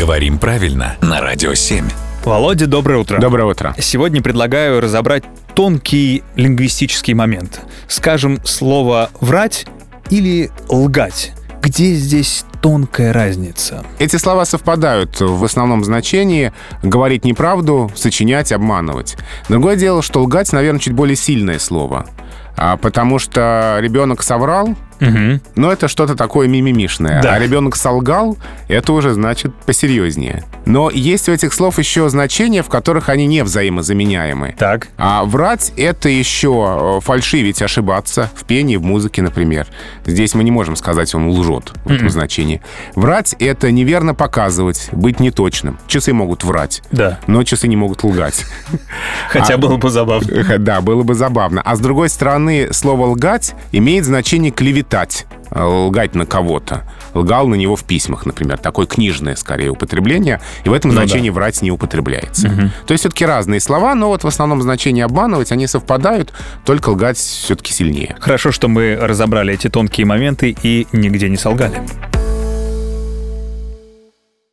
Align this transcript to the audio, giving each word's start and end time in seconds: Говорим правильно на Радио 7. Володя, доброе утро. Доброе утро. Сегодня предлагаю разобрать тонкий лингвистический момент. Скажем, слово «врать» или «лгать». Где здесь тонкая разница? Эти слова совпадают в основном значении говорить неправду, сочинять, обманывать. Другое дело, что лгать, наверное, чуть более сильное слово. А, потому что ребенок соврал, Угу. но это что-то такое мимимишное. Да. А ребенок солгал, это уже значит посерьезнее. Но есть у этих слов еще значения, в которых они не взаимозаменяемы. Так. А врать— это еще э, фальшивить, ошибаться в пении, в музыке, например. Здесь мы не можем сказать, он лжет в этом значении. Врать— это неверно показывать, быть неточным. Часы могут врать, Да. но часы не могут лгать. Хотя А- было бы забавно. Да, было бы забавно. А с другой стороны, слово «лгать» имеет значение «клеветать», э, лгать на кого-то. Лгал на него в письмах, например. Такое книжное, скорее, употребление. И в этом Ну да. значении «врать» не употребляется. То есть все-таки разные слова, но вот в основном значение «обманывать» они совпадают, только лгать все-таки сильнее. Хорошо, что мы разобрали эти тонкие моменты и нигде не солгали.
Говорим 0.00 0.38
правильно 0.38 0.96
на 1.02 1.20
Радио 1.20 1.52
7. 1.52 1.86
Володя, 2.24 2.66
доброе 2.66 3.00
утро. 3.00 3.20
Доброе 3.20 3.44
утро. 3.44 3.74
Сегодня 3.78 4.22
предлагаю 4.22 4.80
разобрать 4.80 5.24
тонкий 5.54 6.24
лингвистический 6.36 7.12
момент. 7.12 7.60
Скажем, 7.86 8.40
слово 8.42 9.10
«врать» 9.20 9.66
или 10.08 10.50
«лгать». 10.70 11.32
Где 11.60 11.92
здесь 11.92 12.46
тонкая 12.60 13.12
разница? 13.12 13.84
Эти 13.98 14.16
слова 14.16 14.44
совпадают 14.44 15.20
в 15.20 15.44
основном 15.44 15.84
значении 15.84 16.52
говорить 16.82 17.24
неправду, 17.24 17.90
сочинять, 17.94 18.52
обманывать. 18.52 19.16
Другое 19.48 19.76
дело, 19.76 20.02
что 20.02 20.22
лгать, 20.22 20.52
наверное, 20.52 20.80
чуть 20.80 20.92
более 20.94 21.16
сильное 21.16 21.58
слово. 21.58 22.06
А, 22.56 22.76
потому 22.76 23.18
что 23.18 23.78
ребенок 23.80 24.22
соврал, 24.22 24.76
Угу. 25.00 25.40
но 25.56 25.72
это 25.72 25.88
что-то 25.88 26.14
такое 26.14 26.46
мимимишное. 26.46 27.22
Да. 27.22 27.34
А 27.34 27.38
ребенок 27.38 27.74
солгал, 27.74 28.36
это 28.68 28.92
уже 28.92 29.14
значит 29.14 29.54
посерьезнее. 29.64 30.44
Но 30.66 30.90
есть 30.90 31.26
у 31.28 31.32
этих 31.32 31.54
слов 31.54 31.78
еще 31.78 32.08
значения, 32.10 32.62
в 32.62 32.68
которых 32.68 33.08
они 33.08 33.26
не 33.26 33.42
взаимозаменяемы. 33.42 34.54
Так. 34.58 34.88
А 34.98 35.24
врать— 35.24 35.72
это 35.78 36.10
еще 36.10 36.98
э, 36.98 37.00
фальшивить, 37.00 37.62
ошибаться 37.62 38.30
в 38.34 38.44
пении, 38.44 38.76
в 38.76 38.82
музыке, 38.82 39.22
например. 39.22 39.66
Здесь 40.04 40.34
мы 40.34 40.44
не 40.44 40.50
можем 40.50 40.76
сказать, 40.76 41.14
он 41.14 41.30
лжет 41.30 41.72
в 41.86 41.92
этом 41.92 42.10
значении. 42.10 42.49
Врать— 42.96 43.34
это 43.38 43.70
неверно 43.70 44.14
показывать, 44.14 44.88
быть 44.92 45.20
неточным. 45.20 45.78
Часы 45.86 46.12
могут 46.12 46.44
врать, 46.44 46.82
Да. 46.90 47.18
но 47.26 47.42
часы 47.44 47.68
не 47.68 47.76
могут 47.76 48.02
лгать. 48.04 48.44
Хотя 49.28 49.54
А- 49.54 49.58
было 49.58 49.76
бы 49.76 49.90
забавно. 49.90 50.58
Да, 50.58 50.80
было 50.80 51.02
бы 51.02 51.14
забавно. 51.14 51.62
А 51.64 51.76
с 51.76 51.80
другой 51.80 52.08
стороны, 52.08 52.72
слово 52.72 53.06
«лгать» 53.06 53.54
имеет 53.72 54.04
значение 54.04 54.50
«клеветать», 54.50 55.26
э, 55.50 55.62
лгать 55.62 56.14
на 56.14 56.26
кого-то. 56.26 56.84
Лгал 57.12 57.48
на 57.48 57.56
него 57.56 57.74
в 57.74 57.82
письмах, 57.84 58.24
например. 58.26 58.58
Такое 58.58 58.86
книжное, 58.86 59.34
скорее, 59.34 59.70
употребление. 59.70 60.40
И 60.64 60.68
в 60.68 60.72
этом 60.72 60.90
Ну 60.92 60.96
да. 60.96 61.02
значении 61.06 61.30
«врать» 61.30 61.60
не 61.62 61.70
употребляется. 61.72 62.48
То 62.86 62.92
есть 62.92 63.02
все-таки 63.02 63.24
разные 63.26 63.60
слова, 63.60 63.94
но 63.94 64.08
вот 64.08 64.22
в 64.24 64.26
основном 64.28 64.62
значение 64.62 65.04
«обманывать» 65.04 65.50
они 65.52 65.66
совпадают, 65.66 66.32
только 66.64 66.90
лгать 66.90 67.16
все-таки 67.16 67.72
сильнее. 67.72 68.16
Хорошо, 68.20 68.52
что 68.52 68.68
мы 68.68 68.96
разобрали 69.00 69.54
эти 69.54 69.68
тонкие 69.68 70.06
моменты 70.06 70.56
и 70.62 70.86
нигде 70.92 71.28
не 71.28 71.36
солгали. 71.36 71.80